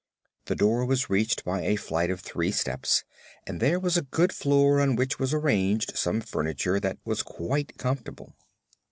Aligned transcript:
The 0.45 0.55
door 0.55 0.83
was 0.83 1.11
reached 1.11 1.43
by 1.45 1.61
a 1.61 1.75
flight 1.75 2.09
of 2.09 2.21
three 2.21 2.49
steps 2.51 3.03
and 3.45 3.59
there 3.59 3.79
was 3.79 3.97
a 3.97 4.01
good 4.01 4.33
floor 4.33 4.81
on 4.81 4.95
which 4.95 5.19
was 5.19 5.31
arranged 5.31 5.95
some 5.95 6.21
furniture 6.21 6.79
that 6.79 6.97
was 7.05 7.21
quite 7.21 7.77
comfortable. 7.77 8.33